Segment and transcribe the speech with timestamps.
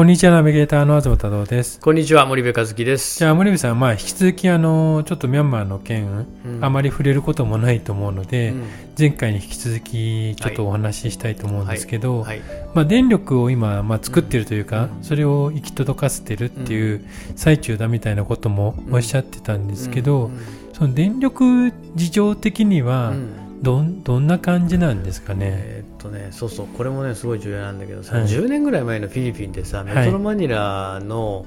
[0.00, 1.78] こんにちは、ナビゲーターの東太郎です。
[1.78, 3.18] こんにちは、森部和樹です。
[3.18, 6.64] じゃあ、森部さん、まあ、引き続き、あの、ちょっとミャンマーの件、うん。
[6.64, 8.62] あまり触れることもないと思うので、うん。
[8.98, 12.40] 前回に引き続き、ちょっとお話ししたいと思うんですけど、はい、
[12.72, 15.04] まあ、電力を今、まあ、作ってるというか、うん。
[15.04, 17.04] それを行き届かせてるっていう
[17.36, 20.38] 最中だみたいなこともおっしゃってたんですけど、うん。
[20.72, 25.38] その電力事情的にはうんどん、どんな感じなんですかね？
[25.52, 28.26] えーっとね、そうそう、これもね、すごい重要なんだけどさ、はい。
[28.26, 29.84] 10年ぐらい前のフィリピンでさ、い。
[29.84, 31.44] メトロマニラの、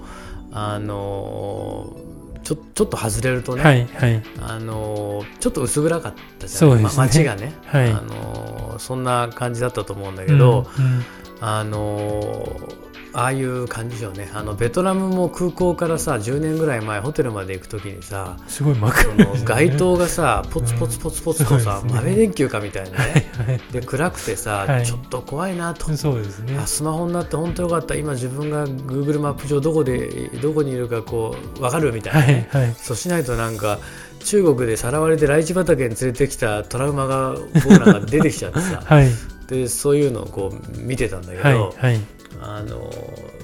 [0.52, 2.14] あのー
[2.44, 4.22] ちょちょっと外れるとね、はい、はい。
[4.42, 6.84] あのーちょっと薄暗かったじゃない？
[6.84, 7.04] ですね。
[7.04, 7.90] ま街がね、はい。
[7.90, 11.04] あのーそんな感じだったと思うんだけど、うんうん。
[11.40, 12.83] あのー
[13.14, 14.30] ああいう感じでしょうね。
[14.34, 19.26] あのベトナムも空港からさ10年ぐらい前ホテルまで行くときにさすごい真っそ暗ね。
[19.26, 21.88] の街灯がさポツポツポツポツとさ、うん。
[21.90, 23.32] ね豆電球かみたいなね。
[23.38, 24.86] はいで暗くてさ、はい。
[24.86, 26.58] ちょっと怖いなと、そうですね。
[26.58, 27.96] あスマホになって本当よかった。
[27.96, 32.74] 今自分が Google マップ上どこでどこにいるかこう分かるみたいなはね、いはい。
[32.76, 33.80] そうしないとなんか
[34.22, 38.82] 中国でさらわれてライチ畑に連れてきたトラウマが僕なんか出てきちゃってさ。
[38.86, 39.10] はい。
[39.48, 42.00] でそういうのをこう見てたんだけど、はいはい。
[42.42, 42.92] あの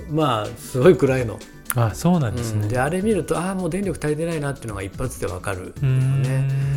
[0.10, 1.40] まあすごい暗いの、
[1.76, 2.64] あそうなんですね。
[2.64, 2.68] うん。
[2.70, 6.22] であれ見るとああもう電力足りてないなっていうのが一発で分かるうーん。
[6.24, 6.70] ね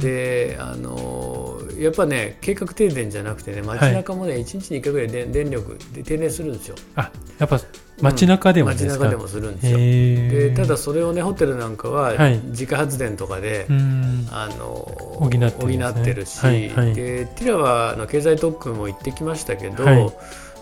[0.00, 6.76] であのやっぱね計画停電じゃなくてね街中もね、1日に1回ぐらいで電力で停電するんですよ。
[6.94, 7.60] あやっぱ
[8.00, 8.92] 街中でもですか？
[8.92, 9.76] 街中でもするんですよ。
[9.76, 12.38] でただそれをねホテルなんかははい。
[12.50, 14.28] 自家発電とかで、うーん。
[14.30, 15.50] あの補ってね。
[15.50, 16.94] 補ってるし、はいはい。
[16.94, 20.12] でティラワの経済特区も行ってきましたけど、はい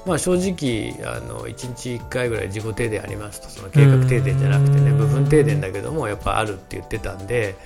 [0.07, 3.49] まあ、正直あの1日1回ぐらい自己停電ありますと。
[3.49, 4.99] その計画停電じゃなくてねうん。
[4.99, 7.56] 部分停電だけどもやっぱあるって言ってたんで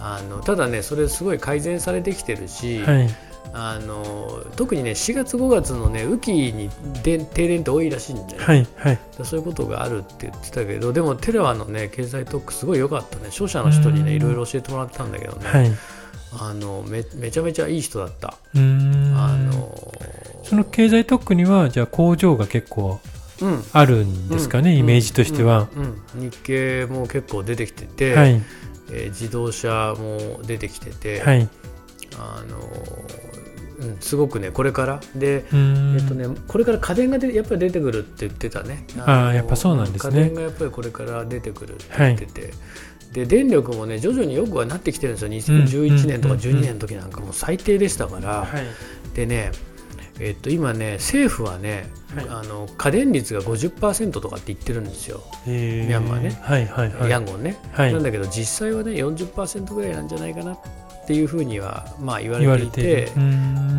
[0.00, 3.08] あのただねそれすごい改善されてきてるし、はい。
[3.56, 6.70] あの特にね4月5月のね雨季に
[7.04, 8.44] で停電って多いらしいんで、ね。
[8.44, 8.98] はいはい。
[9.22, 13.30] そういうことがあるって言ってたけどでもテレワのね経済特区すごい良かったね。
[13.30, 14.16] 商社の人にねうん。
[14.16, 15.68] いろいろ教えてもらったんだけどね、はい。
[15.68, 15.76] う
[16.40, 18.28] あのめめちゃめちゃいい人だった。
[18.28, 19.78] あの
[20.54, 23.00] その経済特区にはじゃあ工場が結構
[23.42, 23.64] うん。
[23.72, 24.76] あるんですかね、うん。
[24.78, 25.68] イメージとしては。
[25.74, 25.82] うん。
[26.14, 26.30] うん。
[26.30, 28.40] 日系も結構出てきてて、はい。
[28.92, 31.48] えー自動車も出てきてて、はい。
[32.16, 32.58] あの
[33.80, 35.00] うん、すごくねこれから。
[35.16, 38.86] で、えっとね、これから家電がでやっぱり出てくるって言ってたね。
[38.96, 40.16] のあーやっぱそうなんですね。
[40.16, 42.52] 家電がやっぱりこれから出てくるって言ってて。
[43.12, 45.56] で電力もね徐々によくはなってきてるんですよ。
[45.56, 48.64] 2011年とかうん12年の時なんかもう最低でしたから、はい。
[49.16, 49.50] でね、
[50.20, 52.26] えっと、今ね政府はね、はい。
[52.28, 56.38] あの家電率が50%とかって言ってるんですよ、ミャンマーね。
[56.42, 57.10] はいはいはい。
[57.10, 57.92] ヤンゴンね、はい。
[57.92, 60.58] なんだけど実際はね40%ぐらいなんじゃないかなっ
[61.06, 63.12] ていうふうには、まあ、言われていて。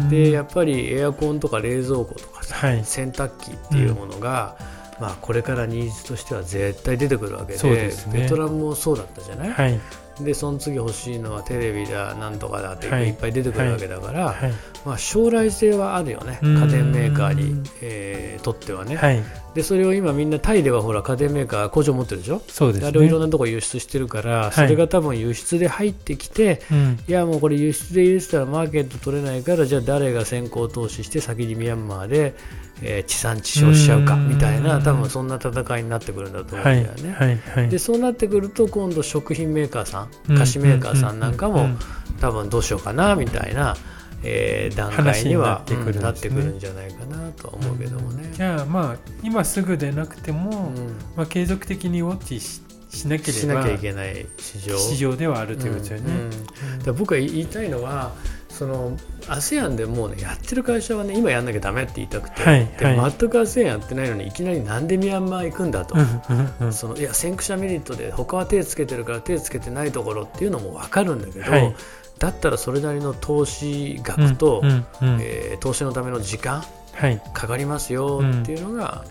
[0.09, 2.83] でやっぱりエアコンとか冷蔵庫とかさ、はい。
[2.83, 4.57] 洗濯機っていうものが、
[4.99, 7.91] まあ、これからニーズとしては絶対出てくるわけでね。
[8.13, 9.79] ベトナムもそうだったじゃない、はい
[10.19, 13.09] でその次欲しいのはテレビだなんとかだってはい。
[13.09, 14.51] いっぱい出てくるわけだから、はい。
[14.85, 16.39] まあ、将来性はあるよね。
[16.41, 16.57] うん。
[16.57, 22.41] 家電メーカーに、えーとってはね、はいでそれを今みんなタイではほら家電メーカー工場持ってるでしょ？
[22.47, 22.87] そうですね。
[22.89, 32.35] あれをいろんなところ輸出してるから、それが多分輸出で入ってきて、うんいやもうこれ輸出で入れてたらマーケット取れないからじゃあ誰が先行投資して先にミャンマーで、
[32.81, 37.15] えー地産地消しちゃうかうんみたいな多分そんな戦いになってくるんだと思うんはいだよね。
[37.17, 37.69] はいはい。
[37.69, 41.79] でそうなってくると今度食品メーカーさんうん菓子メーカーさんなんかもうんうん
[42.19, 43.75] 多分どうしようかなみたいな、
[44.25, 45.99] えー段階には話になってくるんですね。
[45.99, 48.31] うんなってくるんじゃないかなとは思うけどもね。
[48.33, 50.95] じゃあまあ今すぐでなくても、うん。
[51.15, 54.77] まあ、継続的にウォッチししなければしなきゃいけない市場。
[54.77, 56.13] 市場ではあるということですよね。
[56.13, 56.87] うん。
[56.89, 56.97] うん。
[56.97, 58.13] 僕が言いたいのは
[58.57, 58.97] その
[59.27, 63.11] ASEAN でもうねやってる会社はね今やんなきゃダメって言いたくて、はいではい。
[63.19, 66.01] 全く ASEAN やってないのにいきなりなんでミャンマー行くんだと、うん
[66.37, 71.75] うんうんそのいや先駆者メリットで他は手つけてるから手つけてないところっていうのも分かるんだけど、はい。
[72.17, 74.85] だったらそれなりの投資額と、うん
[75.21, 76.63] えー投資のための時間
[76.93, 77.21] はい。
[77.33, 79.03] かかりますよっていうのが、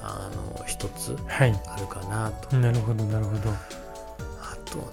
[0.00, 1.60] あの一つはい。
[1.66, 2.56] あるかなと。
[2.56, 3.50] なるほどなるほど。
[3.50, 4.84] あとね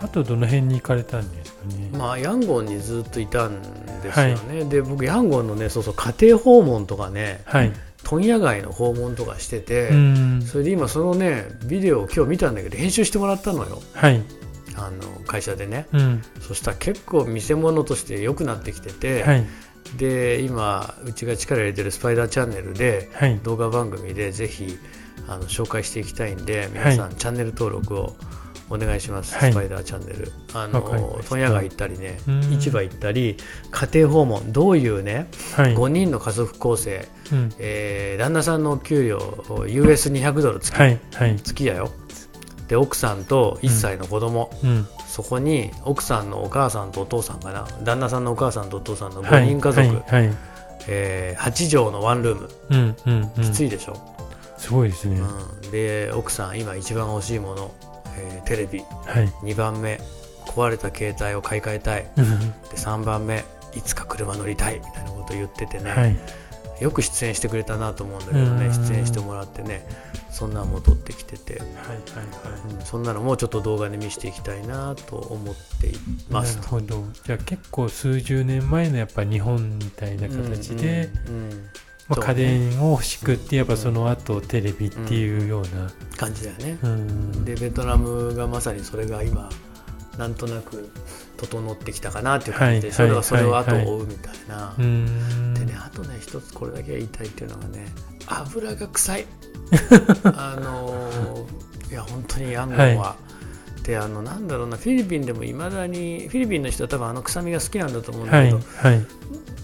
[0.00, 1.43] あとどの辺に行かれたんです。
[1.92, 3.60] まあ、ヤンゴンにずっといたん
[4.02, 7.72] ですよね、で僕ヤンゴンのねそうそう家庭訪問とかねはい。
[8.04, 10.42] 問屋街の訪問とかしてて、うん。
[10.42, 13.80] それで今そのねビデオを今日見たんだけど編集してもらったのよ。
[13.94, 14.22] はい。
[14.76, 15.86] あの会社でね。
[15.92, 16.22] うん。
[16.40, 19.46] そしたら結構見せ物として良くなってきてて、はい。
[19.96, 23.38] で今うちが力入れてるスパイダーチャンネルではい。
[23.38, 24.78] 動画番組でぜひ
[25.26, 28.14] あの紹介していきたいんで皆さん、チャンネル登録を
[28.70, 30.80] お願いします、はいスパイダーチャンネルあの
[31.28, 33.36] 問屋街行ったりねうん市場行ったり
[33.70, 35.74] 家庭訪問どういうねはい。
[35.74, 37.52] 5人の家族構成、うん。
[37.58, 40.98] えー旦那さんの給料 US200 ドル月,、はい。
[41.14, 41.36] はい。
[41.36, 41.90] 月やよ
[42.68, 44.86] で奥さんと1歳の子供、うん。
[45.06, 49.46] そこに奥さんのお母さんとお父さんかな旦那さんのお母さんとお父さんの5はい。
[49.46, 50.28] 人家族、はい。
[50.28, 50.36] はい。
[50.88, 52.96] えー8畳のワンルームうん。
[53.06, 53.32] うん。
[53.36, 53.42] うん。
[53.42, 53.96] きついでしょ、
[54.56, 55.20] すごいですね。
[55.20, 57.70] うんで奥さん今一番欲しいもの、
[58.18, 59.28] えーテレビはい。
[59.42, 60.00] 2番目
[60.46, 63.44] 壊れた携帯を買い替えたいうんで3番目
[63.74, 66.16] いつか車乗りたいみたいなことを言っててね、はい。
[66.80, 69.86] よく出演してくれたなと思うんだけどねうん出演してもらってね
[70.30, 71.68] そんなんも撮ってきてて、はい。
[71.68, 71.76] はい。
[71.86, 72.74] はい。
[72.74, 75.92] うんそんなのもちょっと動画で見せていきたいなと思ってい
[76.28, 76.76] ますと。
[76.76, 77.04] なるほど。
[77.24, 81.70] じゃあ結構数十年前のやっぱ日本みたいな形で、うんうんうん
[82.08, 86.78] まあ、家電を欲しくってやっぱその後テレビっていうような、感じだよね。
[86.82, 87.44] うん。
[87.44, 89.48] でベトナムがまさにそれが今
[90.18, 90.90] なんとなく
[91.38, 92.94] 整ってきたかなっていう感じで、はい。
[92.94, 94.74] それはそれを後はいを追うみたいな。
[94.78, 97.86] うんでねあとね一つこれだけ言いたいっていうのがね
[98.26, 99.26] 油が臭い。
[100.24, 103.16] あのーいや本当にヤンゴンは、
[103.84, 108.46] であのなんだろうなフィリピンでもいまだにフィリピンの人は多分あの臭みが好きなんだと思うんだはい。
[108.46, 109.06] けど、はい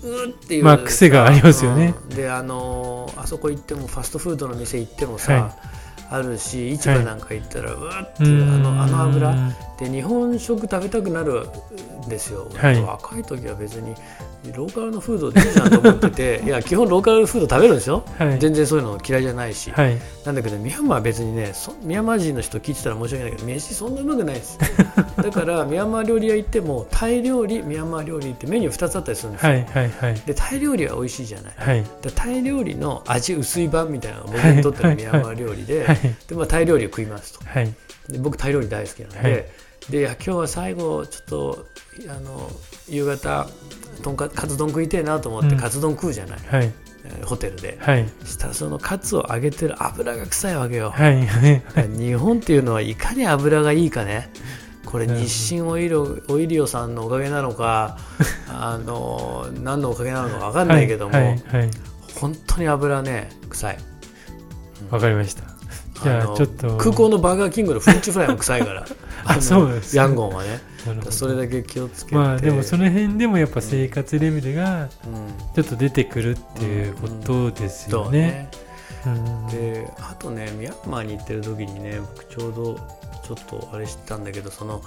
[0.02, 1.94] うーっていうまあ癖がありますよね。
[2.11, 5.56] うんであのーあそこ行ってもファストフードの店行ってもさ、は
[6.11, 9.31] あるし市場なんか行ったら、うわってういうあのあの油。
[9.31, 9.55] ん。
[9.79, 12.82] で日本食食べたくなるんですよ、はい。
[12.82, 13.94] 若い時は別に
[14.55, 18.05] ローカルのフードでいいじゃんと思ってて いや基本ローカルフード食べるんですよ。
[18.19, 18.38] はい。
[18.38, 19.99] 全然そういうの嫌いじゃないし、はい。
[20.25, 24.58] なんだけどミャンマーは別にねそミャンマー人の人聞いてたら申し訳ないけど飯そんなうまくないです。
[25.17, 30.14] だからミャンマー料理屋行ってもタイ料理ミャンマー料理ってメニュー2つあったりするんですよ、はいはいはい。
[30.26, 31.85] でタイ料理は美味しいじゃない。
[32.14, 35.99] タイ料理の味薄い版みたいなのが僕にとってのミャンマー料理で,、はい。
[36.29, 37.44] でまあ、タイ料理を食いますと。
[37.44, 37.73] はい。
[38.08, 39.44] で僕タイ料理大好きなので,、はい。
[39.91, 41.67] で今日は最後ちょっと
[42.08, 42.50] あの
[42.88, 43.49] 夕方
[44.02, 45.61] とんかカツ丼食いてえなと思ってうん。
[45.61, 46.73] カツ丼食うじゃない、はい。
[47.05, 47.79] えーホテルで。
[47.81, 48.08] はい。
[48.25, 51.62] したらそのカツを揚げてる油が臭いわけよ、はいはい
[51.97, 54.31] 日本っていうのはいかに油がいいかね。
[54.85, 57.99] これ日清オイリオオイリオさんのおかげなのか
[58.49, 61.70] あの何のおかげなのか分かんないけども、はいはいはい。
[62.19, 63.79] 本当に油ね臭い。
[64.91, 65.60] わかりました
[66.02, 66.76] じゃあちょっと。
[66.76, 68.87] 空港のバーガーキングのフレンチフライも臭いから。
[69.25, 70.61] あのそうですヤンゴンはね。
[71.11, 72.17] それだけ気をつけて。
[72.17, 74.88] まあでもその辺でもやっぱ生活レベルがうん。
[75.55, 78.19] ちょっと出てくるっていうことですよね。
[78.19, 78.50] ね。
[79.06, 79.47] うん。
[79.49, 84.82] であとねミャンマーに行ってる時にね僕ちょうどちょっとあれ知ったんだけどその、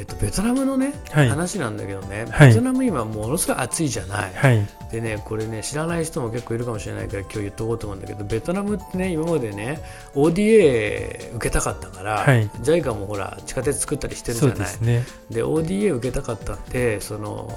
[0.00, 1.28] えっと、ベトナムのね、はい。
[1.28, 2.48] 話なんだけどね、はい。
[2.48, 4.66] ベトナム今ものすごい暑いじゃない、はい。
[4.90, 9.82] でねこれね知らない人も結構いるかもしれないから今日言っとこうと思うんだけどベトナムってね今までね
[10.14, 12.48] ODA 受けたかったから、はい。
[12.48, 14.56] JICA もほら地下鉄作ったりしてるじそゃない。
[14.56, 15.04] うですね。
[15.28, 17.52] で ODA 受けたかったってその、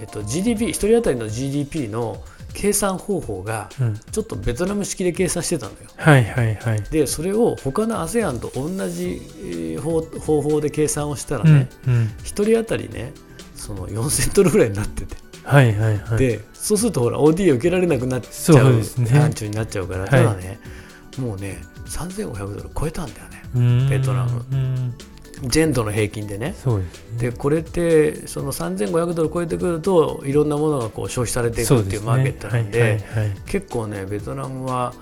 [0.00, 2.20] えっと、GDP 一人当たりの GDP の
[2.56, 5.78] 計算方法がうん、ちょっとベトナム式で計算してたのよ。
[5.96, 6.82] はいはいはい。
[6.90, 13.12] でそれを他の ASEAN と同じえー方方法で計算をしたらうんね、うん、一人当たりね
[13.54, 16.18] その4000ドルぐらいになってて、はいはいはい。
[16.18, 20.08] でそうするとほら ODA 受けられなくなっちゃそう範疇になっちゃうから、い。
[20.08, 20.58] ただね
[21.18, 24.44] もうね3500ドル超えたんだよねベトナム。
[24.50, 24.94] うん
[25.42, 26.50] 全土の平均でね。
[26.50, 26.84] ですね。
[27.18, 31.80] でこれってその3500ドル超えてくるといろんなものがこう消費されていく。
[31.80, 34.94] っていうマーケットなんではいはいはい結構ねベトナムは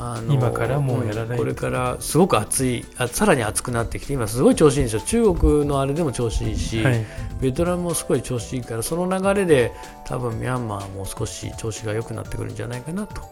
[0.00, 7.04] あの今からもうやらないんこれからすごく暑いあさらに暑くなってきて今すごい調子いいんですよ中国のあれでも調子いいし、はい
[7.40, 9.70] ベトナムもすごい調子いいからその流れで
[10.04, 13.22] 多分ミャンマーも少し調子が良くなってくるんじゃないかなと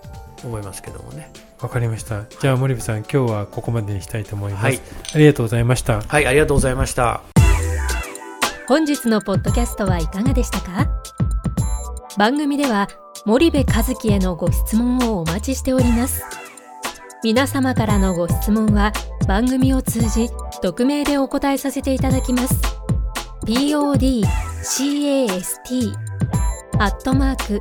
[0.45, 1.29] 思いますけどもね
[1.61, 2.25] わかりました。
[2.41, 4.65] じゃあ森部さん今日はここまでにしたいと思います。
[4.65, 4.81] はい、
[5.15, 6.03] ありがとうございました。
[6.03, 7.23] はい、ありがとうございました
[8.69, 10.89] 本日のポッドキャストはいかがでしたか？
[12.19, 12.89] 番組では
[13.25, 16.23] 森部和樹へのご質問をお待ちしております
[17.23, 18.93] 皆様からのご質問は
[19.29, 20.29] 番組を通じ
[20.63, 22.55] 匿名でお答えさせていただきます
[23.43, 23.87] podcast
[26.79, 27.61] アットマーク